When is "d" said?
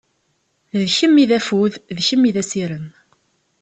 0.79-0.83, 1.29-1.31, 1.95-1.97, 2.35-2.37